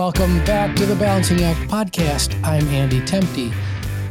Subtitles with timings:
[0.00, 2.34] Welcome back to the Balancing Act podcast.
[2.42, 3.52] I'm Andy Temte.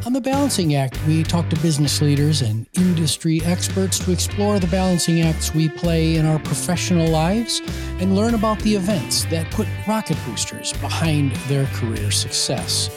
[0.06, 4.68] On the Balancing Act, we talk to business leaders and industry experts to explore the
[4.68, 7.64] balancing acts we play in our professional lives
[8.00, 12.92] and learn about the events that put rocket boosters behind their career success.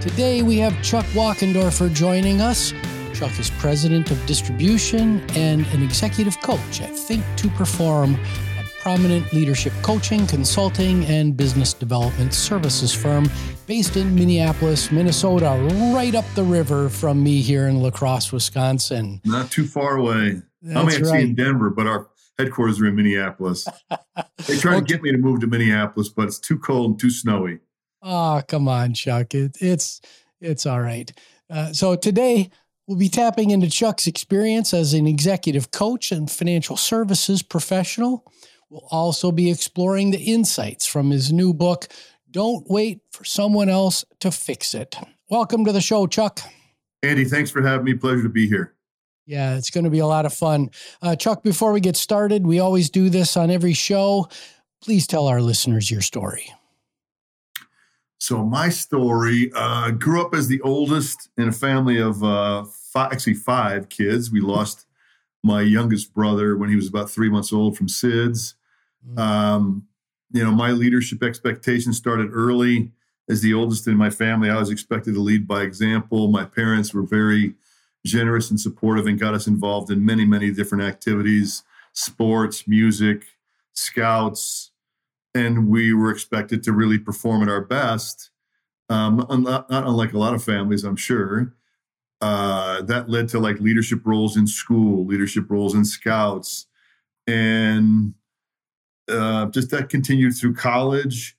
[0.00, 2.72] Today, we have Chuck Wachendorfer joining us.
[3.12, 8.18] Chuck is president of distribution and an executive coach at Think to Perform,
[8.88, 13.28] prominent leadership coaching, consulting, and business development services firm
[13.66, 15.58] based in Minneapolis, Minnesota,
[15.94, 19.20] right up the river from me here in La Crosse, Wisconsin.
[19.26, 20.40] Not too far away.
[20.62, 21.22] That's I'm actually right.
[21.22, 23.68] in Denver, but our headquarters are in Minneapolis.
[24.46, 24.86] they try okay.
[24.86, 27.58] to get me to move to Minneapolis, but it's too cold and too snowy.
[28.00, 29.34] Oh, come on, Chuck.
[29.34, 30.00] It, it's
[30.40, 31.12] it's all right.
[31.50, 32.48] Uh, so today
[32.86, 38.24] we'll be tapping into Chuck's experience as an executive coach and financial services professional.
[38.70, 41.88] We'll also be exploring the insights from his new book,
[42.30, 44.94] Don't Wait for Someone Else to Fix It.
[45.30, 46.40] Welcome to the show, Chuck.
[47.02, 47.94] Andy, thanks for having me.
[47.94, 48.74] Pleasure to be here.
[49.24, 50.70] Yeah, it's going to be a lot of fun.
[51.00, 54.28] Uh, Chuck, before we get started, we always do this on every show.
[54.82, 56.52] Please tell our listeners your story.
[58.18, 63.12] So, my story uh, grew up as the oldest in a family of uh, five,
[63.12, 64.30] actually five kids.
[64.30, 64.86] We lost
[65.42, 68.54] my youngest brother when he was about three months old from SIDS.
[69.06, 69.18] Mm.
[69.18, 69.86] Um,
[70.30, 72.92] you know, my leadership expectations started early.
[73.30, 76.28] As the oldest in my family, I was expected to lead by example.
[76.28, 77.54] My parents were very
[78.06, 83.24] generous and supportive and got us involved in many, many different activities sports, music,
[83.72, 84.70] scouts.
[85.34, 88.30] And we were expected to really perform at our best.
[88.88, 91.54] Um, not, not unlike a lot of families, I'm sure.
[92.20, 96.66] Uh, that led to like leadership roles in school, leadership roles in scouts.
[97.26, 98.14] And
[99.08, 101.36] uh, just that continued through college.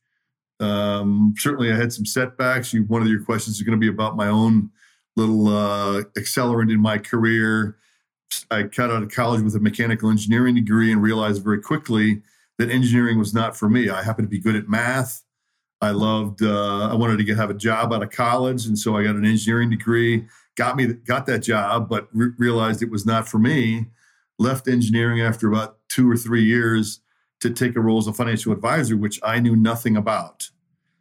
[0.59, 2.73] Um, certainly, I had some setbacks.
[2.73, 4.70] You, one of your questions is going to be about my own
[5.16, 7.77] little uh, accelerant in my career.
[8.52, 12.21] I cut out of college with a mechanical engineering degree and realized very quickly
[12.58, 13.89] that engineering was not for me.
[13.89, 15.23] I happened to be good at math.
[15.82, 16.43] I loved.
[16.43, 19.16] Uh, I wanted to get have a job out of college, and so I got
[19.16, 20.26] an engineering degree.
[20.55, 23.86] Got me got that job, but re- realized it was not for me.
[24.38, 26.99] Left engineering after about two or three years
[27.42, 30.50] to take a role as a financial advisor, which I knew nothing about.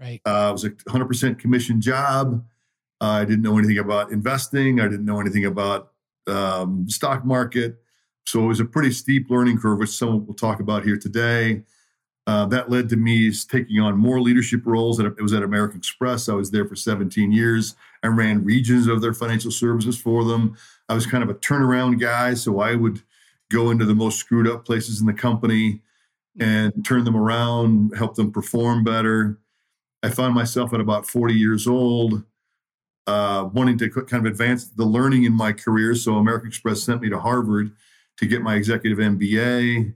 [0.01, 0.21] Right.
[0.25, 2.45] Uh, it was a 100% commission job.
[3.01, 4.81] Uh, I didn't know anything about investing.
[4.81, 5.93] I didn't know anything about
[6.27, 7.77] um, stock market.
[8.27, 11.63] So it was a pretty steep learning curve, which some will talk about here today.
[12.27, 15.01] Uh, that led to me taking on more leadership roles.
[15.01, 16.29] It was at American Express.
[16.29, 17.75] I was there for 17 years.
[18.03, 20.55] I ran regions of their financial services for them.
[20.91, 23.01] I was kind of a turnaround guy, so I would
[23.51, 25.81] go into the most screwed up places in the company
[26.41, 29.39] and turn them around, help them perform better.
[30.03, 32.23] I found myself at about 40 years old,
[33.07, 35.95] uh, wanting to kind of advance the learning in my career.
[35.95, 37.73] So American Express sent me to Harvard
[38.19, 39.95] to get my executive MBA.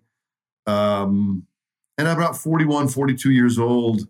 [0.66, 1.46] Um,
[1.98, 4.08] and at about 41, 42 years old,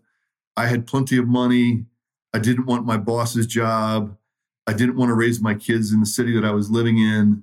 [0.56, 1.84] I had plenty of money.
[2.32, 4.16] I didn't want my boss's job.
[4.66, 7.42] I didn't want to raise my kids in the city that I was living in.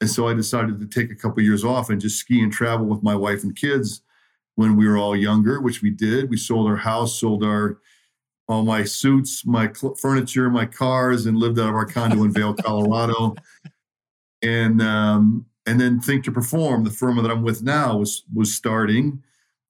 [0.00, 2.86] And so I decided to take a couple years off and just ski and travel
[2.86, 4.02] with my wife and kids
[4.56, 6.30] when we were all younger, which we did.
[6.30, 7.78] We sold our house, sold our
[8.48, 12.32] all my suits, my cl- furniture, my cars, and lived out of our condo in
[12.32, 13.36] Vail, Colorado.
[14.42, 18.54] And um, and then Think to Perform, the firm that I'm with now, was was
[18.54, 19.22] starting,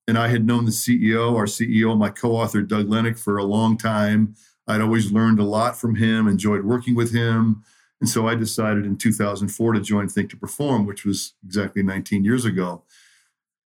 [0.07, 3.77] and I had known the CEO, our CEO, my co-author Doug Lennick, for a long
[3.77, 4.35] time.
[4.67, 7.63] I'd always learned a lot from him, enjoyed working with him,
[7.99, 12.23] and so I decided in 2004 to join Think to Perform, which was exactly 19
[12.23, 12.83] years ago.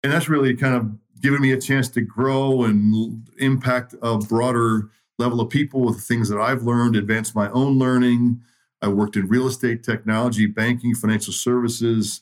[0.03, 4.89] And that's really kind of given me a chance to grow and impact a broader
[5.17, 8.41] level of people with things that I've learned, advance my own learning.
[8.81, 12.21] I worked in real estate, technology, banking, financial services,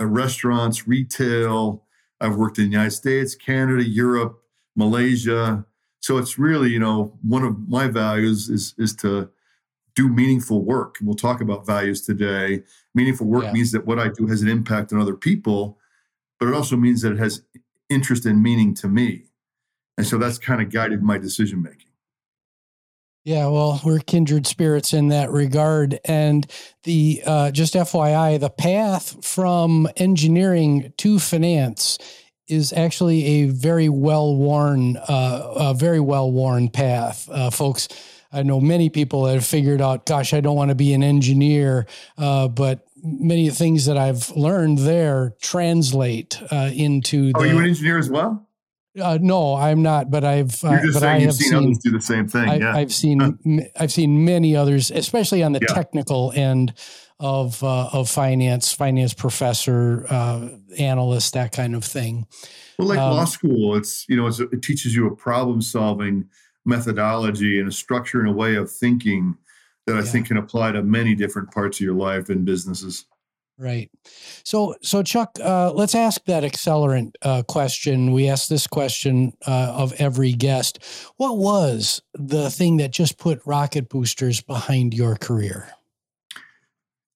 [0.00, 1.84] uh, restaurants, retail.
[2.20, 4.42] I've worked in the United States, Canada, Europe,
[4.76, 5.64] Malaysia.
[6.00, 9.28] So it's really, you know, one of my values is is to
[9.94, 10.96] do meaningful work.
[10.98, 12.62] And we'll talk about values today.
[12.94, 13.52] Meaningful work yeah.
[13.52, 15.78] means that what I do has an impact on other people,
[16.40, 17.42] but it also means that it has
[17.90, 19.26] interest and meaning to me.
[19.96, 21.90] And so that's kind of guided my decision making.
[23.22, 26.00] Yeah, well, we're kindred spirits in that regard.
[26.06, 26.50] And
[26.84, 31.98] the uh, just FYI, the path from engineering to finance
[32.48, 37.88] is actually a very well worn, uh, a very well worn path, uh, folks.
[38.32, 41.02] I know many people that have figured out, gosh, I don't want to be an
[41.02, 41.86] engineer,
[42.16, 47.32] uh, but many things that I've learned there translate uh, into.
[47.34, 48.46] Oh, the, are you an engineer as well?
[49.00, 52.26] Uh, no, I'm not, but I've uh, but I have seen, seen do the same
[52.26, 52.48] thing.
[52.48, 52.76] I, yeah.
[52.76, 55.74] I've seen I've seen many others, especially on the yeah.
[55.74, 56.74] technical end
[57.20, 60.48] of uh, of finance, finance professor, uh,
[60.78, 62.26] analyst, that kind of thing.
[62.78, 66.28] Well, like um, law school, it's you know it's, it teaches you a problem solving
[66.64, 69.36] methodology and a structure and a way of thinking
[69.90, 70.10] that I yeah.
[70.10, 73.06] think can apply to many different parts of your life and businesses.
[73.60, 73.90] Right.
[74.42, 78.12] So, so Chuck, uh, let's ask that accelerant uh, question.
[78.12, 80.82] We ask this question uh, of every guest.
[81.18, 85.68] What was the thing that just put rocket boosters behind your career?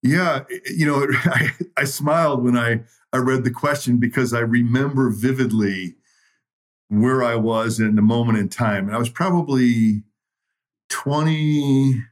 [0.03, 2.83] Yeah, you know, I, I smiled when I
[3.15, 5.95] I read the question because I remember vividly
[6.89, 10.03] where I was in the moment in time, and I was probably
[10.91, 12.03] twenty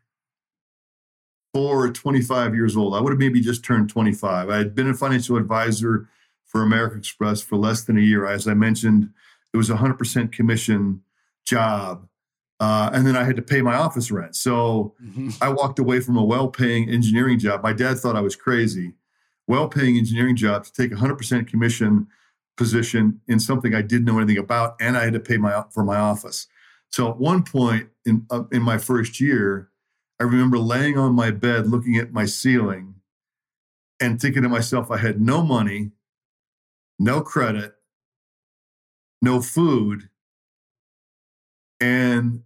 [1.55, 2.95] or 25 years old.
[2.95, 4.49] I would have maybe just turned 25.
[4.49, 6.09] I had been a financial advisor
[6.47, 8.27] for American Express for less than a year.
[8.27, 9.11] As I mentioned,
[9.53, 11.03] it was a 100% commission
[11.45, 12.07] job.
[12.61, 14.37] Uh, and then I had to pay my office rent.
[14.37, 15.31] So mm-hmm.
[15.41, 17.63] I walked away from a well paying engineering job.
[17.63, 18.93] My dad thought I was crazy.
[19.49, 22.07] Well paying engineering job to take a 100% commission
[22.57, 24.77] position in something I didn't know anything about.
[24.81, 26.47] And I had to pay my, for my office.
[26.89, 29.71] So at one point in, uh, in my first year,
[30.21, 32.95] I remember laying on my bed looking at my ceiling
[34.01, 35.93] and thinking to myself, I had no money,
[36.99, 37.75] no credit,
[39.21, 40.09] no food.
[41.81, 42.43] And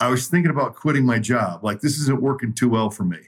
[0.00, 1.62] I was thinking about quitting my job.
[1.62, 3.18] Like, this isn't working too well for me.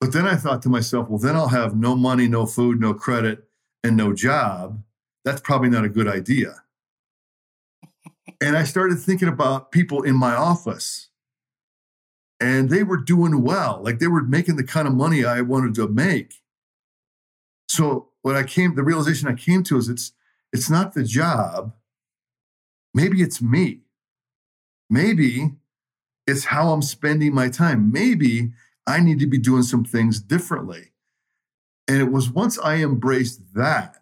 [0.00, 2.94] But then I thought to myself, well, then I'll have no money, no food, no
[2.94, 3.44] credit,
[3.84, 4.82] and no job.
[5.24, 6.54] That's probably not a good idea.
[8.40, 11.09] and I started thinking about people in my office
[12.40, 13.80] and they were doing well.
[13.82, 16.34] Like they were making the kind of money I wanted to make.
[17.68, 20.12] So what I came, the realization I came to is it's
[20.52, 21.74] it's not the job.
[22.92, 23.80] Maybe it's me.
[24.88, 25.52] Maybe
[26.26, 27.92] it's how I'm spending my time.
[27.92, 28.52] Maybe
[28.86, 30.90] I need to be doing some things differently.
[31.86, 33.96] And it was once I embraced that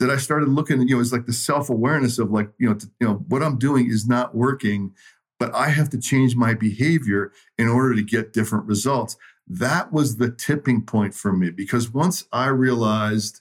[0.00, 3.06] that I started looking, you know, it's like the self-awareness of like, you know, you
[3.06, 4.94] know, what I'm doing is not working
[5.38, 9.16] but I have to change my behavior in order to get different results.
[9.46, 13.40] That was the tipping point for me because once I realized,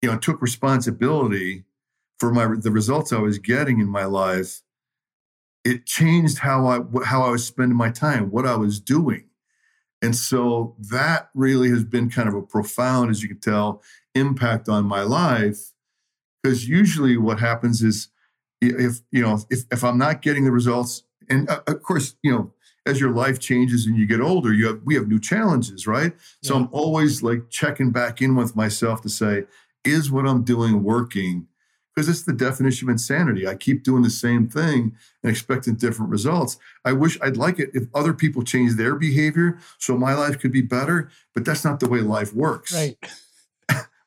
[0.00, 1.64] you know, took responsibility
[2.18, 4.62] for my the results I was getting in my life,
[5.64, 9.24] it changed how I how I was spending my time, what I was doing.
[10.02, 13.82] And so that really has been kind of a profound, as you can tell,
[14.14, 15.72] impact on my life.
[16.42, 18.08] Because usually what happens is
[18.60, 22.30] if you know if, if i'm not getting the results and uh, of course you
[22.30, 22.52] know
[22.86, 26.14] as your life changes and you get older you have we have new challenges right?
[26.42, 29.44] So i'm always like checking back in with myself to say
[29.84, 31.46] is what i'm doing working?
[31.94, 33.48] Because it's the definition of insanity.
[33.48, 36.58] I keep doing the same thing and expecting different results.
[36.84, 40.52] I wish i'd like it if other people change their behavior so my life could
[40.52, 42.74] be better but that's not the way life works.
[42.74, 42.96] Right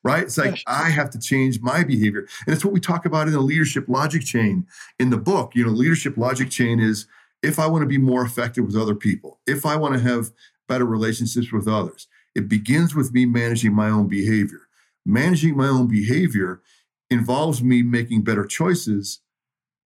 [0.04, 0.24] right?
[0.24, 2.28] It's like I have to change my behavior.
[2.46, 4.68] And it's what we talk about in the leadership logic chain
[5.00, 5.56] in the book.
[5.56, 7.08] You know, leadership logic chain is
[7.42, 10.32] if I want to be more effective with other people, if I want to have
[10.68, 14.62] better relationships with others, it begins with me managing my own behavior.
[15.06, 16.62] Managing my own behavior
[17.10, 19.20] involves me making better choices.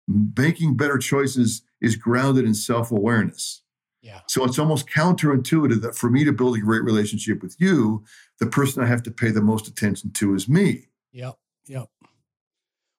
[0.08, 3.62] Making better choices is grounded in self awareness.
[4.04, 4.20] Yeah.
[4.28, 8.04] So it's almost counterintuitive that for me to build a great relationship with you,
[8.38, 10.88] the person I have to pay the most attention to is me.
[11.12, 11.38] Yep.
[11.68, 11.88] Yep.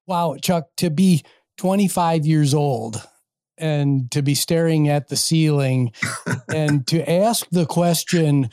[0.08, 1.24] Wow, Chuck, to be
[1.58, 3.08] 25 years old
[3.56, 5.92] and to be staring at the ceiling
[6.48, 8.50] and to ask the question,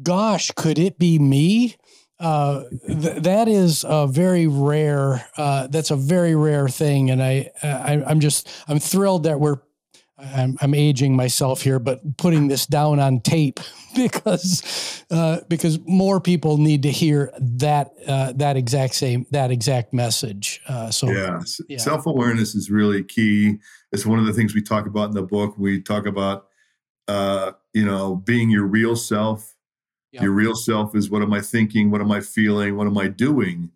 [0.00, 1.74] gosh, could it be me?
[2.20, 5.26] Uh, th- that is a very rare.
[5.36, 9.58] Uh, that's a very rare thing, and I, I, I'm just, I'm thrilled that we're
[10.22, 13.60] I'm, I'm, aging myself here, but putting this down on tape
[13.96, 19.92] because uh, because more people need to hear that uh, that exact same that exact
[19.92, 20.60] message.
[20.68, 21.78] Uh, so yeah, yeah.
[21.78, 23.58] self awareness is really key.
[23.90, 25.56] It's one of the things we talk about in the book.
[25.58, 26.46] We talk about
[27.08, 29.54] uh, you know being your real self.
[30.12, 30.22] Yep.
[30.22, 31.90] Your real self is what am I thinking?
[31.90, 32.76] What am I feeling?
[32.76, 33.70] What am I doing?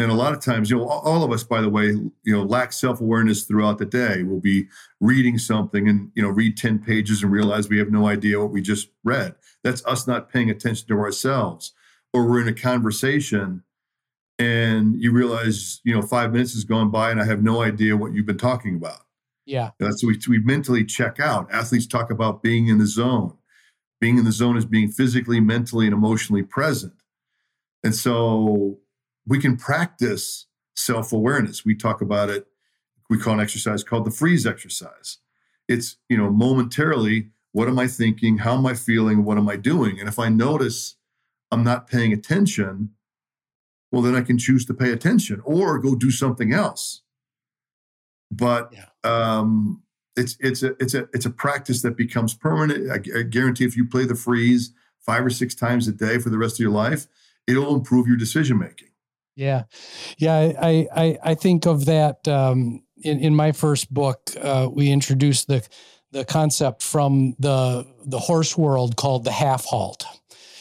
[0.00, 2.42] And a lot of times, you know, all of us, by the way, you know,
[2.42, 4.22] lack self awareness throughout the day.
[4.22, 4.66] We'll be
[4.98, 8.50] reading something and, you know, read 10 pages and realize we have no idea what
[8.50, 9.34] we just read.
[9.62, 11.74] That's us not paying attention to ourselves.
[12.14, 13.62] Or we're in a conversation
[14.38, 17.94] and you realize, you know, five minutes has gone by and I have no idea
[17.94, 19.02] what you've been talking about.
[19.44, 19.72] Yeah.
[19.78, 21.52] That's so we, we mentally check out.
[21.52, 23.36] Athletes talk about being in the zone.
[24.00, 26.94] Being in the zone is being physically, mentally, and emotionally present.
[27.84, 28.78] And so
[29.30, 31.64] we can practice self awareness.
[31.64, 32.46] We talk about it,
[33.08, 35.18] we call an exercise called the freeze exercise.
[35.68, 38.38] It's, you know, momentarily, what am I thinking?
[38.38, 39.24] How am I feeling?
[39.24, 40.00] What am I doing?
[40.00, 40.96] And if I notice
[41.52, 42.90] I'm not paying attention,
[43.92, 47.02] well, then I can choose to pay attention or go do something else.
[48.32, 48.86] But yeah.
[49.04, 49.82] um,
[50.16, 52.90] it's it's a it's a it's a practice that becomes permanent.
[52.90, 56.30] I, I guarantee if you play the freeze five or six times a day for
[56.30, 57.06] the rest of your life,
[57.46, 58.89] it'll improve your decision making.
[59.40, 59.62] Yeah,
[60.18, 60.52] yeah.
[60.60, 64.30] I I I think of that um, in in my first book.
[64.38, 65.66] Uh, we introduced the
[66.12, 70.04] the concept from the the horse world called the half halt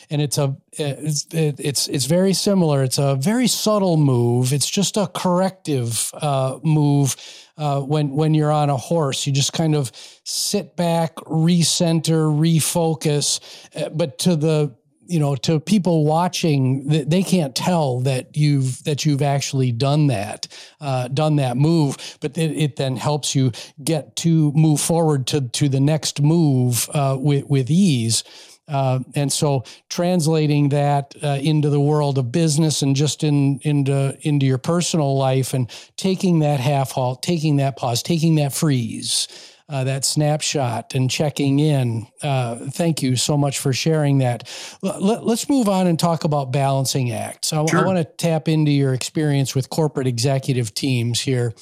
[0.09, 2.83] and it's a it's it's it's very similar.
[2.83, 4.53] It's a very subtle move.
[4.53, 7.15] It's just a corrective uh, move
[7.57, 9.27] uh, when when you're on a horse.
[9.27, 9.91] You just kind of
[10.23, 13.39] sit back, recenter, refocus.
[13.75, 14.75] Uh, but to the
[15.09, 20.47] you know to people watching they can't tell that you've that you've actually done that
[20.79, 23.51] uh, done that move but it, it, then helps you
[23.83, 28.23] get to move forward to to the next move uh, with with ease.
[28.67, 34.15] Uh, and so translating that uh, into the world of business and just in into
[34.21, 39.27] into your personal life and taking that half halt, taking that pause, taking that freeze,
[39.69, 42.07] uh, that snapshot and checking in.
[42.21, 44.49] Uh, thank you so much for sharing that.
[44.83, 47.53] L- let's move on and talk about balancing acts.
[47.53, 47.79] I, sure.
[47.79, 51.53] I want to tap into your experience with corporate executive teams here.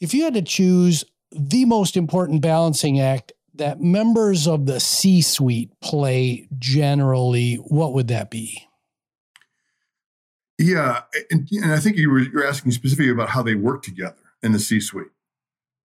[0.00, 5.20] If you had to choose the most important balancing act that members of the C
[5.20, 8.66] suite play generally, what would that be?
[10.58, 14.16] Yeah, and, and I think you were you're asking specifically about how they work together
[14.42, 15.08] in the C suite.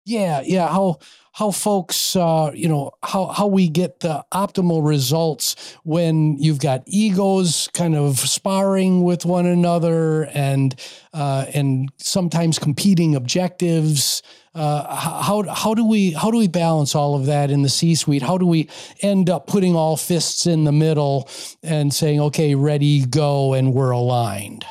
[0.08, 0.68] Yeah, yeah.
[0.68, 1.00] How
[1.32, 6.82] how folks, uh, you know, how how we get the optimal results when you've got
[6.86, 10.74] egos kind of sparring with one another, and
[11.12, 14.22] uh, and sometimes competing objectives.
[14.54, 18.22] Uh, how how do we how do we balance all of that in the C-suite?
[18.22, 18.70] How do we
[19.02, 21.28] end up putting all fists in the middle
[21.62, 24.64] and saying, "Okay, ready, go," and we're aligned?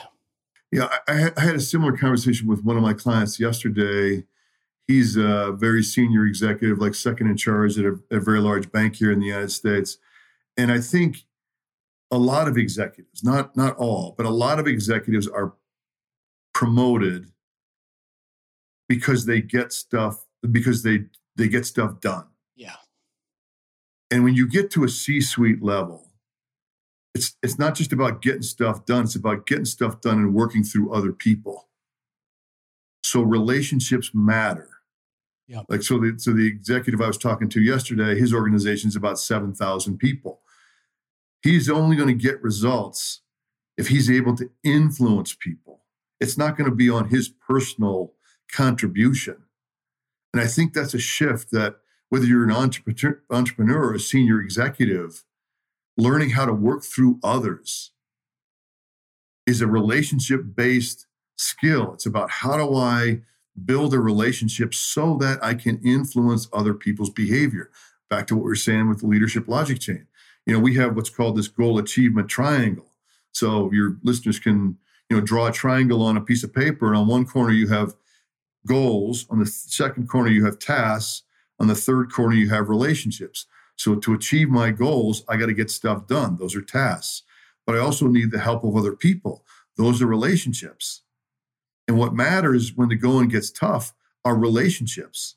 [0.71, 4.23] Yeah, I, I had a similar conversation with one of my clients yesterday
[4.87, 8.95] he's a very senior executive, like second in charge at a, a, very large bank
[8.95, 9.97] here in the United States.
[10.55, 11.25] And I think
[12.09, 15.53] a lot of executives, not not all, but a lot of executives are
[16.53, 17.31] promoted
[18.87, 22.25] because they get stuff because they they get stuff done.
[22.55, 22.77] Yeah.
[24.09, 26.07] And when you get to a C-suite level,
[27.13, 30.63] it's it's not just about getting stuff done, it's about getting stuff done and working
[30.63, 31.67] through other people.
[33.03, 34.76] So relationships matter.
[35.47, 35.61] Yeah.
[35.69, 39.17] Like so the so the executive I was talking to yesterday, his organization is about
[39.19, 40.41] 7,000 people.
[41.41, 43.21] He's only going to get results
[43.77, 45.81] if he's able to influence people.
[46.19, 48.13] It's not going to be on his personal
[48.51, 49.37] contribution.
[50.33, 51.77] And I think that's a shift that
[52.09, 55.23] whether you're an entrepreneur, entrepreneur or a senior executive,
[55.97, 57.91] learning how to work through others
[59.45, 61.93] is a relationship based skill.
[61.93, 63.21] It's about how do I
[63.65, 67.71] build a relationship so that I can influence other people's behavior.
[68.09, 70.07] Back to what we are saying with the leadership logic chain.
[70.45, 72.93] You know, we have what's called this goal achievement triangle.
[73.33, 74.77] So your listeners can,
[75.09, 77.67] you know, draw a triangle on a piece of paper, and on one corner you
[77.67, 77.95] have
[78.65, 81.23] goals, on the second corner you have tasks,
[81.59, 83.45] on the third corner you have relationships.
[83.75, 86.37] So to achieve my goals, I got to get stuff done.
[86.37, 87.23] Those are tasks.
[87.65, 89.45] But I also need the help of other people.
[89.75, 91.01] Those are relationships.
[91.87, 93.93] And what matters when the going gets tough
[94.25, 95.35] are relationships,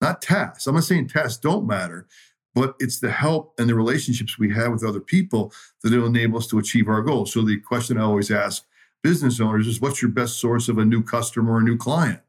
[0.00, 0.66] not tasks.
[0.66, 2.06] I'm not saying tasks don't matter,
[2.54, 6.38] but it's the help and the relationships we have with other people that will enable
[6.38, 7.32] us to achieve our goals.
[7.32, 8.64] So the question I always ask
[9.02, 12.20] business owners is what's your best source of a new customer or a new client?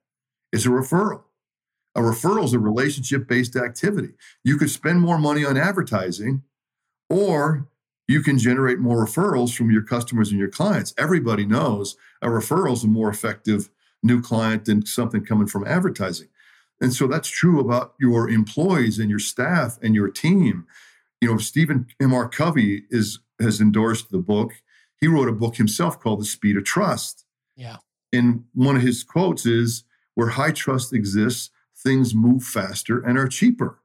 [0.52, 1.24] It's a referral.
[1.96, 4.14] A referral is a relationship based activity.
[4.44, 6.44] You could spend more money on advertising,
[7.10, 7.68] or
[8.08, 10.94] you can generate more referrals from your customers and your clients.
[10.98, 13.70] Everybody knows a referral is a more effective
[14.02, 16.28] new client than something coming from advertising.
[16.82, 20.66] And so that's true about your employees and your staff and your team.
[21.22, 22.28] You know, Stephen M.R.
[22.28, 24.52] Covey is has endorsed the book.
[25.00, 27.26] He wrote a book himself called The Speed of Trust.
[27.56, 27.78] Yeah.
[28.12, 29.84] And one of his quotes is
[30.16, 33.80] where high trust exists, things move faster and are cheaper.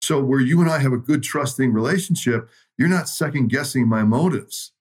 [0.00, 4.02] So, where you and I have a good trusting relationship, you're not second guessing my
[4.02, 4.72] motives.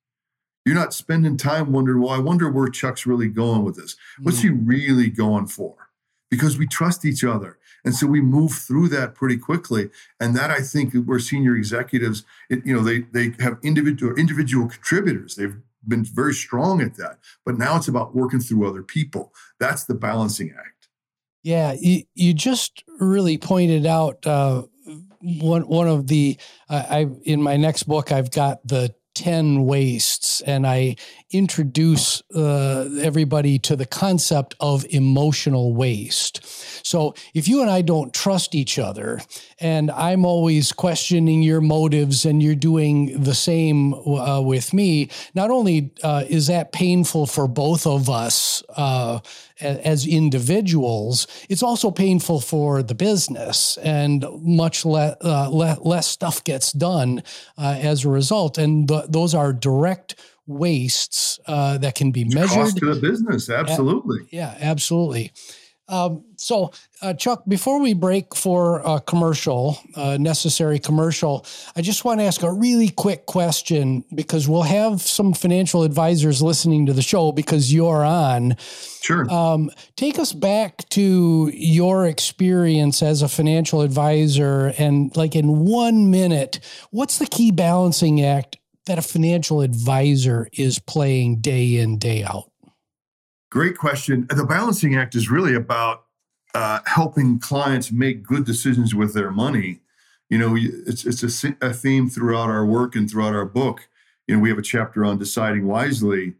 [0.65, 3.95] You're not spending time wondering, well, I wonder where Chuck's really going with this.
[4.21, 5.75] What's he really going for?
[6.29, 7.57] Because we trust each other.
[7.83, 9.89] And so we move through that pretty quickly.
[10.19, 14.67] And that I think where senior executives, it, you know, they they have individual individual
[14.67, 15.35] contributors.
[15.35, 15.55] They've
[15.87, 17.19] been very strong at that.
[17.45, 19.33] But now it's about working through other people.
[19.59, 20.89] That's the balancing act.
[21.41, 24.63] Yeah, you, you just really pointed out uh,
[25.21, 26.37] one one of the
[26.69, 30.95] uh, I in my next book I've got the 10 wastes and I
[31.31, 36.45] introduce uh, everybody to the concept of emotional waste.
[36.85, 39.19] So if you and I don't trust each other
[39.59, 45.51] and I'm always questioning your motives and you're doing the same uh, with me, not
[45.51, 49.19] only uh, is that painful for both of us uh,
[49.61, 56.43] as individuals, it's also painful for the business, and much le- uh, le- less stuff
[56.43, 57.23] gets done
[57.57, 58.57] uh, as a result.
[58.57, 60.15] And th- those are direct
[60.47, 62.57] wastes uh, that can be measured.
[62.57, 64.27] Cost to the business, absolutely.
[64.31, 65.31] yeah, absolutely.
[65.89, 72.05] Um, so, uh, Chuck, before we break for a commercial, uh, necessary commercial, I just
[72.05, 76.93] want to ask a really quick question because we'll have some financial advisors listening to
[76.93, 78.55] the show because you're on.
[79.01, 79.29] Sure.
[79.31, 86.11] Um, take us back to your experience as a financial advisor and, like, in one
[86.11, 86.59] minute,
[86.91, 92.48] what's the key balancing act that a financial advisor is playing day in, day out?
[93.49, 94.27] Great question.
[94.29, 96.05] The balancing act is really about
[96.53, 99.79] uh, helping clients make good decisions with their money.
[100.29, 103.89] You know, it's it's a, a theme throughout our work and throughout our book.
[104.27, 106.35] You know, we have a chapter on deciding wisely.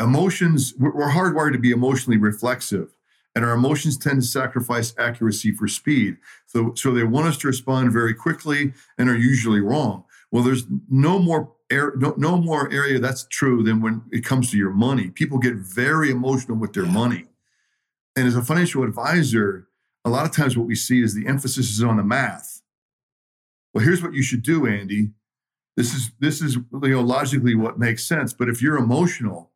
[0.00, 2.94] Emotions, we're hardwired to be emotionally reflexive,
[3.34, 6.16] and our emotions tend to sacrifice accuracy for speed.
[6.46, 10.04] So, so they want us to respond very quickly and are usually wrong.
[10.30, 14.56] Well, there's no more no, no more area that's true than when it comes to
[14.56, 15.10] your money.
[15.10, 16.92] People get very emotional with their yeah.
[16.92, 17.26] money.
[18.16, 19.68] And as a financial advisor,
[20.04, 22.62] a lot of times what we see is the emphasis is on the math.
[23.72, 25.10] Well, here's what you should do, Andy.
[25.76, 28.32] This is this is you know logically what makes sense.
[28.32, 29.52] But if you're emotional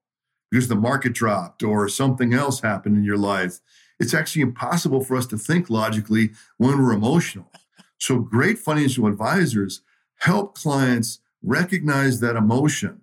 [0.50, 3.60] because the market dropped or something else happened in your life,
[4.00, 7.50] it's actually impossible for us to think logically when we're emotional.
[7.98, 9.82] So great financial advisors
[10.20, 13.00] help clients recognize that emotion.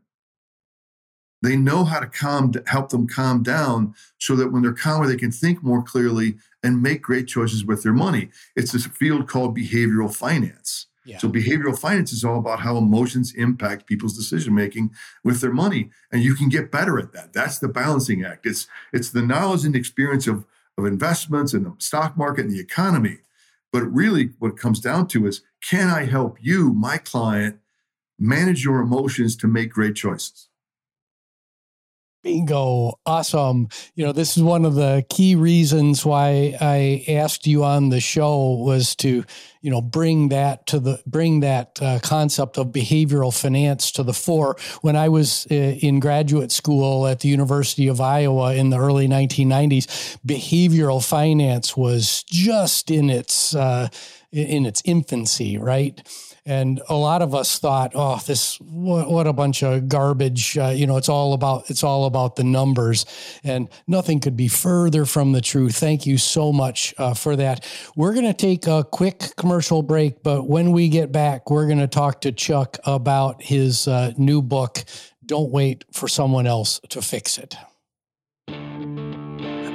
[1.42, 5.18] They know how to calm, help them calm down so that when they're calmer, they
[5.18, 8.30] can think more clearly and make great choices with their money.
[8.56, 10.88] It's this field called behavioral finance.
[11.06, 11.18] Yeah.
[11.18, 14.92] So behavioral finance is all about how emotions impact people's decision making
[15.24, 17.34] with their money, and you can get better at that.
[17.34, 18.46] That's the balancing act.
[18.46, 20.46] It's it's the knowledge and experience of
[20.78, 23.18] of investments and the stock market and the economy.
[23.74, 27.60] But really, what it comes down to is, can I help you, my client,
[28.24, 30.50] manage your emotions to make great choices.
[32.24, 32.98] Bingo.
[33.06, 33.68] Awesome.
[33.96, 38.00] You know, this is one of the key reasons why I asked you on the
[38.00, 39.26] show was to,
[39.62, 44.14] you know, bring that to the, bring that uh, concept of behavioral finance to the
[44.14, 44.56] fore.
[44.82, 49.10] When I was uh, in graduate school at the University of Iowa in the early
[49.10, 53.90] 1990s, behavioral finance was just in its, uh,
[54.32, 56.02] in its infancy, right?
[56.46, 60.74] And a lot of us thought, "Oh, this what, what a bunch of garbage!" Uh,
[60.76, 63.06] you know, it's all about it's all about the numbers,
[63.44, 65.76] and nothing could be further from the truth.
[65.76, 67.66] Thank you so much uh, for that.
[67.96, 71.80] We're going to take a quick commercial break, but when we get back, we're going
[71.80, 74.84] to talk to Chuck about his uh, new book.
[75.26, 77.56] Don't wait for someone else to fix it.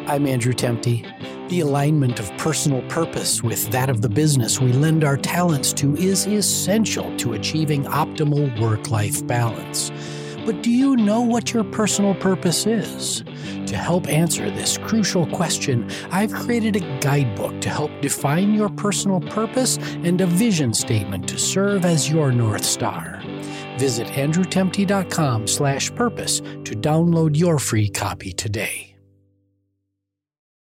[0.08, 1.04] I'm Andrew Temte.
[1.50, 5.94] The alignment of personal purpose with that of the business we lend our talents to
[5.96, 9.92] is essential to achieving optimal work life balance.
[10.46, 13.22] But do you know what your personal purpose is?
[13.66, 19.20] To help answer this crucial question, I've created a guidebook to help define your personal
[19.20, 23.22] purpose and a vision statement to serve as your North Star.
[23.76, 28.87] Visit andrewtemte.com slash purpose to download your free copy today.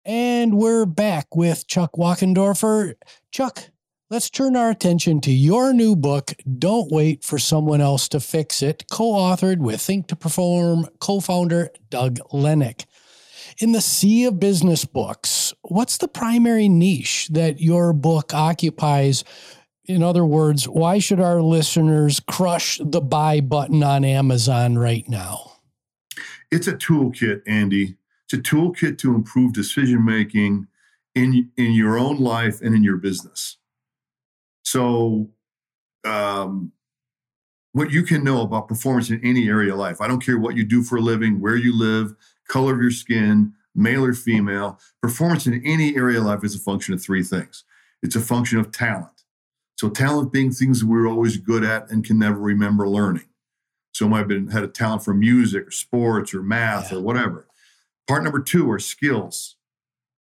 [0.04, 2.94] And we're back with Chuck Wachendorfer.
[3.30, 3.68] Chuck,
[4.10, 8.62] let's turn our attention to your new book, Don't Wait for Someone Else to Fix
[8.62, 12.84] It, co authored with Think to Perform co founder Doug Lennick.
[13.58, 19.22] In the sea of business books, what's the primary niche that your book occupies?
[19.84, 25.52] In other words, why should our listeners crush the buy button on Amazon right now?
[26.50, 27.98] It's a toolkit, Andy
[28.32, 30.66] it's a toolkit to improve decision making
[31.14, 33.58] in in your own life and in your business.
[34.64, 35.30] So,
[36.04, 36.72] um,
[37.72, 40.00] what you can know about performance in any area of life.
[40.00, 42.14] I don't care what you do for a living, where you live,
[42.48, 44.78] color of your skin, male or female.
[45.00, 47.64] Performance in any area of life is a function of three things.
[48.02, 49.24] It's a function of talent.
[49.78, 53.24] So, talent being things that we're always good at and can never remember learning.
[53.94, 56.98] So might have been had a talent for music or sports or math Yeah.
[56.98, 57.46] or whatever.
[58.08, 59.56] Part number two are skills.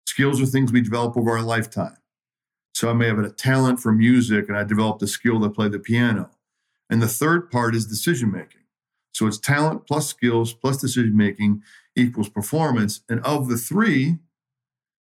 [0.07, 1.97] Skills are things we develop over our lifetime.
[2.75, 5.69] So I may have a talent for music and I developed a skill to play
[5.69, 6.31] the piano.
[6.91, 8.63] And the third part is decision making.
[9.13, 11.63] So it's talent plus skills plus decision making
[11.97, 13.01] equals performance.
[13.09, 14.19] And of the three,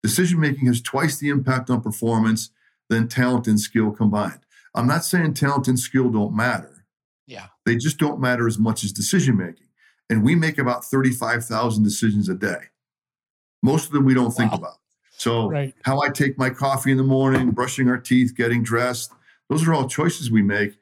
[0.03, 2.51] decision making has twice the impact on performance
[2.89, 4.41] than talent and skill combined.
[4.75, 6.85] I'm not saying talent and skill don't matter.
[7.25, 7.47] Yeah.
[7.65, 9.67] They just don't matter as much as decision making.
[10.09, 12.59] And we make about 35,000 decisions a day.
[13.63, 14.75] Most of them we don't think about.
[15.17, 15.73] So, Right.
[15.83, 19.11] how I take my coffee in the morning, brushing our teeth, getting dressed,
[19.49, 20.77] those are all choices we make.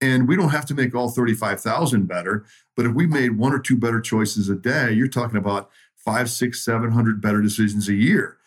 [0.00, 2.44] And we don't have to make all 35,000 better.
[2.76, 6.30] But if we made one or two better choices a day, you're talking about five,
[6.30, 8.38] six, 700 better decisions a year.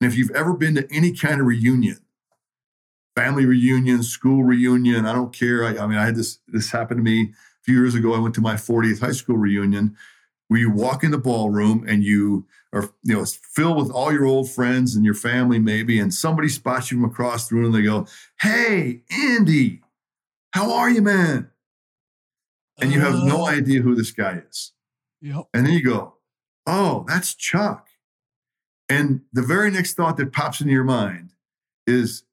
[0.00, 1.98] And if you've ever been to any kind of reunion,
[3.14, 5.64] family reunion, school reunion, I don't care.
[5.64, 7.32] I, I mean, I had this, this happened to me
[7.64, 8.14] few years ago.
[8.14, 9.96] I went to my 40th high school reunion
[10.48, 14.26] where you walk in the ballroom and you are, you know, filled with all your
[14.26, 17.74] old friends and your family maybe, and somebody spots you from across the room and
[17.74, 18.06] they go,
[18.40, 19.80] Hey, Andy,
[20.52, 21.50] how are you, man?
[22.80, 24.72] And you have no Uh, idea who this guy is.
[25.22, 25.46] Yep.
[25.54, 26.14] And then you go,
[26.66, 27.88] oh, that's Chuck.
[28.88, 31.30] And the very next thought that pops into your mind
[31.86, 32.24] is,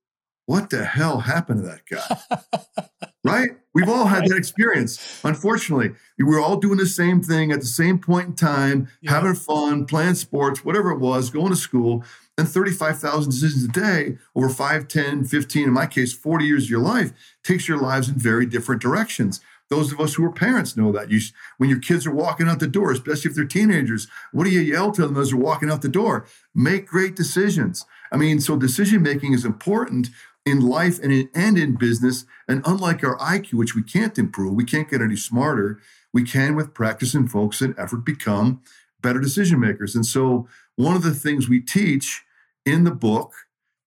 [0.48, 3.08] what the hell happened to that guy?
[3.24, 3.52] right?
[3.74, 5.20] We've all had that experience.
[5.24, 9.12] Unfortunately, we were all doing the same thing at the same point in time, Yeah.
[9.12, 12.04] having fun, playing sports, whatever it was, going to school,
[12.38, 16.70] and 35,000 decisions a day over 5, 10, 15, in my case, 40 years of
[16.70, 19.40] your life takes your lives in very different directions.
[19.70, 21.10] Those of us who are parents know that.
[21.10, 21.22] You,
[21.58, 24.60] when your kids are walking out the door, especially if they're teenagers, what do you
[24.60, 26.26] yell to them as they're walking out the door?
[26.54, 27.86] Make great decisions.
[28.12, 30.10] I mean, so decision making is important
[30.46, 32.26] in life and in, and in business.
[32.48, 35.80] And unlike our IQ, which we can't improve, we can't get any smarter,
[36.14, 38.62] we can, with practice and focus and effort, become
[39.02, 39.96] better decision makers.
[39.96, 42.24] And so, one of the things we teach
[42.66, 43.34] in the book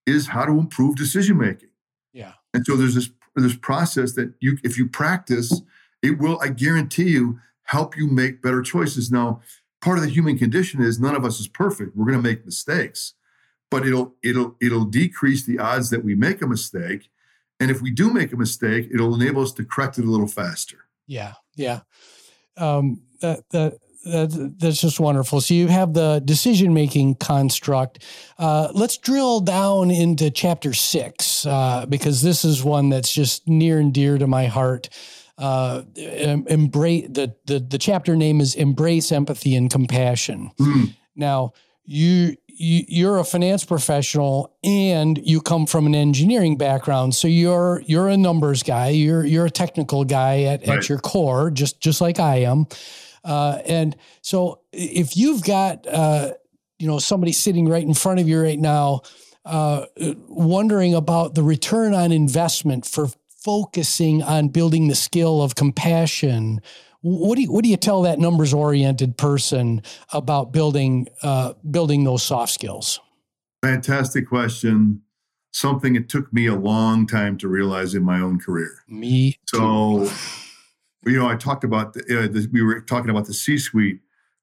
[0.05, 1.69] is how to improve decision making.
[2.13, 2.33] Yeah.
[2.53, 5.61] And so there's this this process that you if you practice,
[6.01, 9.11] it will, I guarantee you, help you make better choices.
[9.11, 9.41] Now,
[9.81, 11.95] part of the human condition is none of us is perfect.
[11.95, 13.13] We're going to make mistakes.
[13.75, 17.09] But it'll it'll it'll decrease the odds that we make a mistake.
[17.59, 20.29] And if we do make a mistake, it'll enable us to correct it a little
[20.29, 20.77] faster.
[21.07, 21.81] Yeah, yeah.
[22.55, 25.41] Um, that that that that's just wonderful.
[25.41, 28.01] So you have the decision making construct.
[28.39, 33.77] Uh, let's drill down into chapter six uh, because this is one that's just near
[33.77, 34.87] and dear to my heart.
[35.37, 40.51] Uh, embrace the, the the chapter name is embrace empathy and compassion.
[40.57, 40.85] Hmm.
[41.13, 41.51] Now
[41.83, 42.37] you.
[42.57, 47.13] You, you're a finance professional and you come from an engineering background.
[47.13, 48.89] So you're you're a numbers guy.
[48.89, 50.79] You're you're a technical guy at, Right.
[50.79, 52.67] at your core just just like i am.
[53.23, 56.31] Uh, and so if you've got uh,
[56.79, 59.01] you know somebody sitting right in front of you right now
[59.43, 59.85] uh,
[60.27, 63.07] wondering about the return on investment for
[63.43, 66.61] focusing on building the skill of compassion
[67.07, 72.03] what do you what do you tell that numbers oriented person about building uh, building
[72.03, 72.99] those soft skills
[73.65, 75.01] Fantastic question.
[75.51, 78.83] Something it took me a long time to realize in my own career.
[78.87, 80.07] me So,
[81.03, 84.01] you know, I talked about the, uh, the, we were talking about the C-suite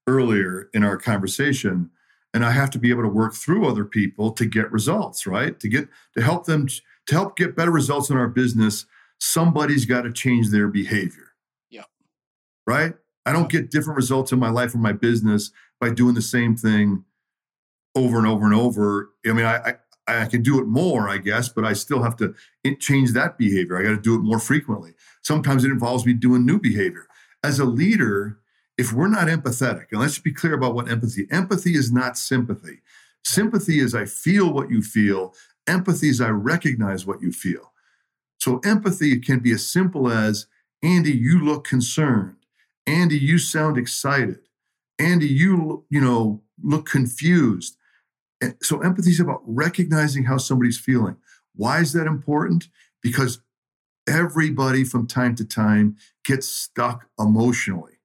[0.09, 1.89] earlier in our conversation,
[2.35, 5.61] and I have to be able to work through other people to get results, right?
[5.61, 8.87] To get to help them to help get better results in our business.
[9.21, 11.32] Somebody's got to change their behavior.
[12.67, 12.95] Right.
[13.25, 16.57] I don't get different results in my life or my business by doing the same
[16.57, 17.05] thing
[17.95, 19.11] over and over and over.
[19.27, 19.75] I mean, I
[20.09, 22.35] I, I can do it more, I guess, but I still have to
[22.81, 23.79] change that behavior.
[23.79, 24.95] I got to do it more frequently.
[25.23, 27.07] Sometimes it involves me doing new behavior.
[27.45, 28.39] As a leader,
[28.79, 31.27] if we're not empathetic, and let's be clear about what empathy.
[31.31, 32.81] Empathy is not sympathy.
[33.25, 35.35] Sympathy is I feel what you feel.
[35.67, 37.73] Empathy is I recognize what you feel.
[38.41, 40.47] So empathy can be as simple as
[40.83, 42.37] Andy, you look concerned.
[42.87, 44.41] Andy, you sound excited.
[44.99, 47.77] Andy, you you know look confused.
[48.41, 51.17] And so empathy is about recognizing how somebody's feeling.
[51.55, 52.69] Why is that important?
[53.03, 53.41] Because
[54.09, 58.01] everybody from time to time gets stuck emotionally.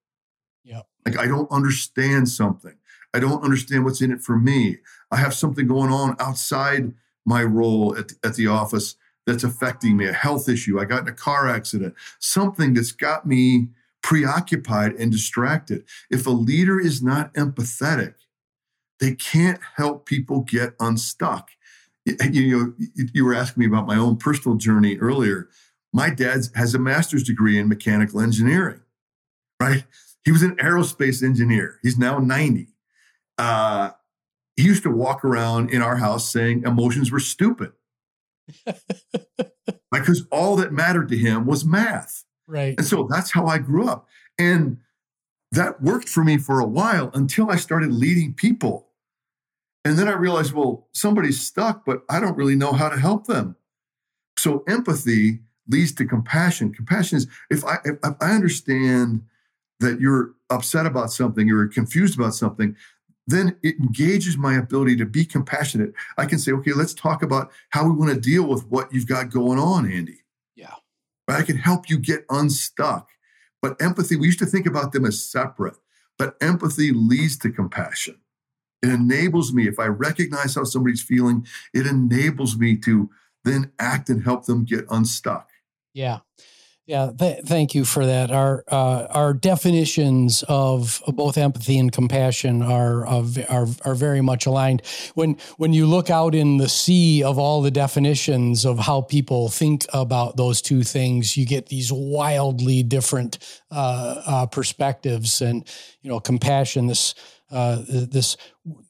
[0.64, 0.82] Yeah.
[1.06, 2.76] Like I don't understand something.
[3.14, 4.78] I don't understand what's in it for me.
[5.10, 6.94] I have something going on outside
[7.26, 10.80] my role at, at the office that's affecting me, a health issue.
[10.80, 13.68] I got in a car accident, something that's got me
[14.08, 15.84] preoccupied and distracted.
[16.10, 18.14] If a leader is not empathetic,
[19.02, 21.50] they can't help people get unstuck.
[22.06, 22.74] You know,
[23.14, 25.50] you were asking me about my own personal journey earlier.
[25.92, 28.80] My dad has a master's degree in mechanical engineering.
[29.62, 29.84] right?
[30.24, 31.78] He was an aerospace engineer.
[31.84, 32.70] He's now 90.
[33.38, 33.90] Uh,
[34.56, 37.74] he used to walk around in our house saying emotions were stupid.
[39.92, 42.24] because all that mattered to him was math.
[42.48, 42.76] Right.
[42.78, 44.08] And so that's how I grew up.
[44.40, 44.78] And
[45.52, 48.88] that worked for me for a while until I started leading people.
[49.86, 53.28] And then I realized, well, somebody's stuck, but I don't really know how to help
[53.28, 53.56] them.
[54.38, 56.74] So empathy leads to compassion.
[56.74, 59.24] Compassion is if I if I understand
[59.80, 62.76] that you're upset about something, you're confused about something,
[63.28, 65.94] then it engages my ability to be compassionate.
[66.18, 69.08] I can say, okay, let's talk about how we want to deal with what you've
[69.08, 70.20] got going on, Andy.
[71.28, 71.38] Yeah.
[71.38, 73.10] I can help you get unstuck.
[73.62, 75.78] But empathy, we used to think about them as separate,
[76.18, 78.20] but empathy leads to compassion.
[78.84, 83.10] It enables me, if I recognize how somebody's feeling, it enables me to
[83.44, 85.50] then act and help them get unstuck.
[85.94, 86.20] Yeah.
[86.88, 88.32] Yeah, th- thank you for that.
[88.32, 94.82] Our uh, our definitions of both empathy and compassion are, are are very much aligned.
[95.14, 99.50] When when you look out in the sea of all the definitions of how people
[99.50, 103.38] think about those two things, you get these wildly different
[103.70, 105.42] uh, uh, perspectives.
[105.42, 105.68] And
[106.02, 107.16] you know, compassion, this
[107.52, 108.38] uh, this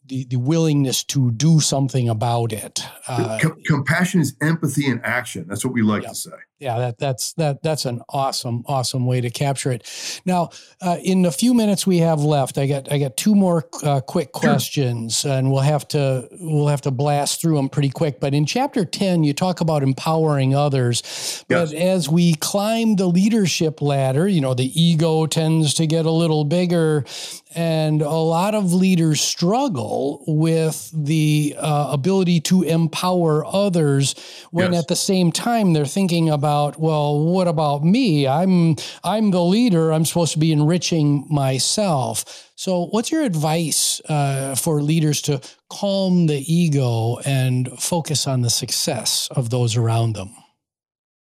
[0.06, 2.80] the, the willingness to do something about it.
[3.08, 5.48] Uh, Com- compassion is empathy in action.
[5.50, 6.32] That's what we like yeah, to say.
[6.60, 10.22] Yeah, that that's that that's an awesome awesome way to capture it.
[10.26, 10.50] Now,
[10.82, 14.02] uh, in the few minutes we have left, I got I got two more uh,
[14.02, 15.34] quick questions, sure.
[15.34, 18.20] and we'll have to we'll have to blast through them pretty quick.
[18.20, 21.44] But in chapter ten, you talk about empowering others.
[21.48, 21.74] But yes.
[21.74, 26.44] as we climb the leadership ladder, you know, the ego tends to get a little
[26.44, 27.06] bigger,
[27.54, 34.16] and a lot of leaders struggle with the uh, ability to empower others
[34.50, 34.82] when yes.
[34.82, 36.47] at the same time they're thinking about,
[36.78, 38.28] well, what about me?
[38.28, 39.92] I'm I'm the leader.
[39.92, 42.52] I'm supposed to be enriching myself.
[42.56, 48.50] So, what's your advice uh, for leaders to calm the ego and focus on the
[48.50, 50.36] success of those around them?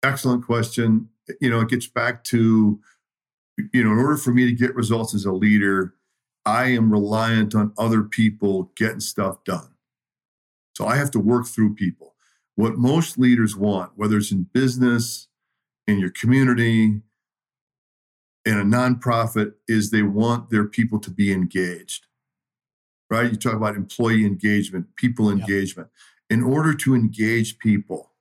[0.03, 1.09] Excellent question.
[1.41, 2.79] You know, it gets back to,
[3.73, 5.95] you know, in order for me to get results as a leader,
[6.45, 9.73] I am reliant on other people getting stuff done.
[10.77, 12.13] So I have to work through people.
[12.57, 15.27] What most leaders want, whether it's in business,
[15.85, 17.01] in your community,
[18.45, 22.07] in a nonprofit, is they want their people to be engaged.
[23.11, 23.31] Right?
[23.31, 25.89] You talk about employee engagement, people engagement.
[26.31, 28.13] In order to engage people,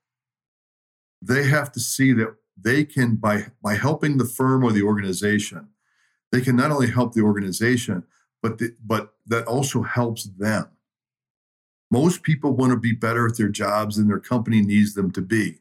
[1.22, 5.68] they have to see that they can, by, by helping the firm or the organization,
[6.30, 8.02] they can not only help the organization,
[8.42, 10.68] but the, but that also helps them.
[11.90, 15.22] Most people want to be better at their jobs than their company needs them to
[15.22, 15.60] be.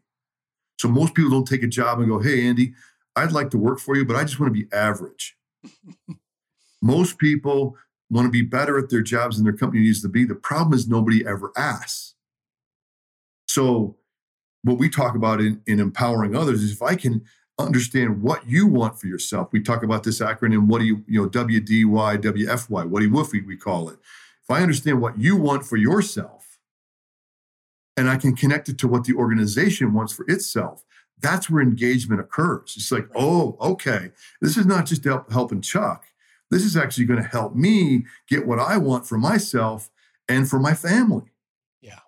[0.80, 2.74] So most people don't take a job and go, "Hey Andy,
[3.16, 5.38] I'd like to work for you, but I just want to be average."
[6.82, 7.78] most people
[8.10, 10.26] want to be better at their jobs than their company needs to be.
[10.26, 12.16] The problem is nobody ever asks.
[13.48, 13.98] So
[14.64, 17.24] what we talk about in, in empowering others is if I can
[17.58, 19.50] understand what you want for yourself.
[19.52, 23.12] We talk about this acronym, what do you, you know, WDY, WFY, what do you
[23.12, 23.98] woofy, we call it.
[24.48, 26.60] If I understand what you want for yourself
[27.98, 30.84] and I can connect it to what the organization wants for itself,
[31.20, 32.74] that's where engagement occurs.
[32.78, 36.06] It's like, oh, okay, this is not just help, helping Chuck.
[36.52, 39.90] This is actually going to help me get what I want for myself
[40.30, 41.32] and for my family.
[41.82, 42.00] Yeah.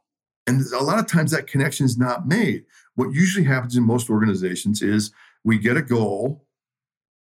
[0.45, 2.65] And a lot of times that connection is not made.
[2.95, 5.11] What usually happens in most organizations is
[5.43, 6.46] we get a goal.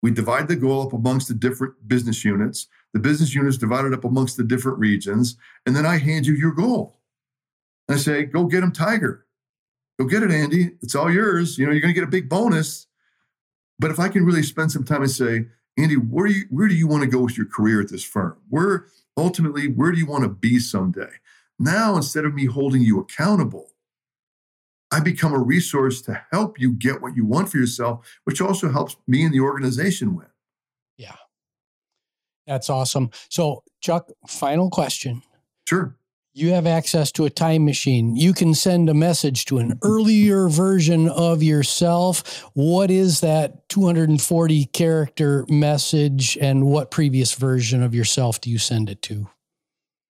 [0.03, 2.67] We divide the goal up amongst the different business units.
[2.93, 5.37] The business units divided up amongst the different regions.
[5.65, 6.99] And then I hand you your goal.
[7.87, 9.25] And I say, go get him, Tiger.
[9.97, 10.71] Go get it, Andy.
[10.81, 11.57] It's all yours.
[11.57, 12.87] You know, you're going to get a big bonus.
[13.79, 15.45] But if I can really spend some time and say,
[15.77, 18.03] Andy, where do you, where do you want to go with your career at this
[18.03, 18.37] firm?
[18.49, 21.11] Where ultimately, where do you want to be someday?
[21.59, 23.72] Now, instead of me holding you accountable,
[24.93, 28.69] I become a resource to help you get what you want for yourself, which also
[28.71, 30.27] helps me and the organization win.
[30.97, 31.15] Yeah.
[32.45, 33.09] That's awesome.
[33.27, 35.23] So, Chuck, final question.
[35.67, 35.95] Sure.
[36.35, 38.15] You have access to a time machine.
[38.15, 42.43] You can send a message to an earlier version of yourself.
[42.53, 48.91] What is that 240 character message and what previous version of yourself do you send
[48.91, 49.27] it to?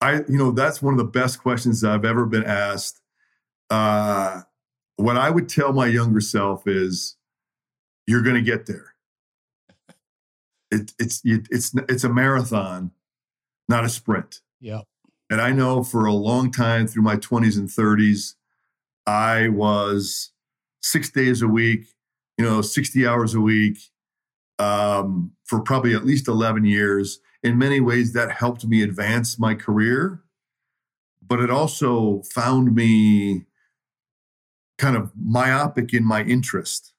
[0.03, 3.01] I, you know, that's one of the best questions I've ever been asked.
[3.71, 4.43] Uh,
[4.97, 7.17] what I would tell my younger self is,
[8.07, 8.95] you're going to get there.
[10.71, 12.91] It, it's it's it's a marathon,
[13.69, 14.41] not a sprint.
[14.61, 14.83] Yeah.
[15.31, 18.35] And I know for a long time through my 20s and 30s,
[19.07, 20.33] I was
[20.83, 21.87] six days a week,
[22.39, 23.79] you know, 60 hours a week,
[24.59, 27.21] um, for probably at least 11 years.
[27.43, 30.23] In many ways, that helped me advance my career,
[31.25, 33.47] but it also found me
[34.79, 36.93] kind of myopic in my interest.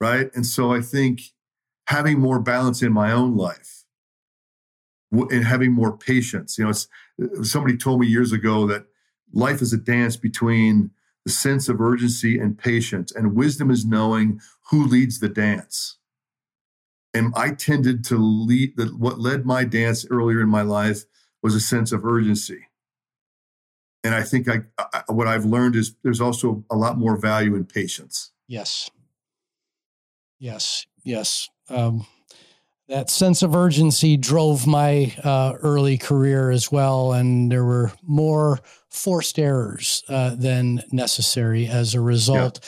[0.00, 0.30] Right.
[0.34, 1.20] And so I think
[1.86, 3.84] having more balance in my own life
[5.10, 8.84] and having more patience, you know, uh, somebody told me years ago that
[9.32, 10.90] life is a dance between
[11.24, 15.98] the sense of urgency and patience, and wisdom is knowing who leads the dance.
[17.12, 21.04] And I tended to lead that what led my dance earlier in my life
[21.42, 22.66] was a sense of urgency.
[24.04, 27.54] And I think I, I, what I've learned is there's also a lot more value
[27.54, 28.30] in patience.
[28.46, 28.90] Yes.
[30.38, 30.86] Yes.
[31.04, 31.48] Yes.
[31.68, 32.06] Um,
[32.88, 38.60] that sense of urgency drove my uh, early career as well, and there were more
[38.88, 42.60] forced errors uh, than necessary as a result.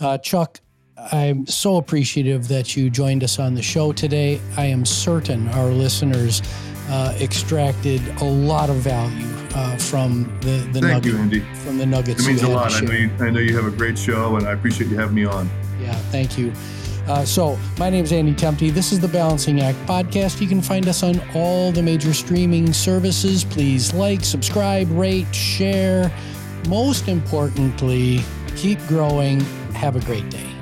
[0.00, 0.06] Yeah.
[0.06, 0.60] Uh, Chuck,
[0.96, 4.40] I'm so appreciative that you joined us on the show today.
[4.56, 6.40] I am certain our listeners
[6.88, 11.40] uh, extracted a lot of value uh, from the, the Thank nugget, you, Andy.
[11.64, 12.22] from the nuggets.
[12.24, 12.72] It means a lot.
[12.72, 13.10] I know you.
[13.20, 15.48] I know you have a great show, and I appreciate you having me on.
[15.80, 16.52] Yeah, thank you.
[17.06, 18.72] Uh, so, my name is Andy Temte.
[18.72, 20.40] This is the Balancing Act podcast.
[20.40, 23.44] You can find us on all the major streaming services.
[23.44, 26.10] Please like, subscribe, rate, share.
[26.68, 28.22] Most importantly,
[28.56, 29.40] keep growing.
[29.74, 30.53] Have a great day.